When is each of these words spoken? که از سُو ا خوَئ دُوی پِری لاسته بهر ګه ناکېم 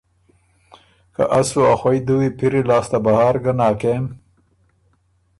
که 1.15 1.23
از 1.37 1.45
سُو 1.51 1.61
ا 1.71 1.73
خوَئ 1.79 1.99
دُوی 2.07 2.27
پِری 2.37 2.61
لاسته 2.69 2.97
بهر 3.05 3.35
ګه 3.43 3.53
ناکېم 3.59 4.05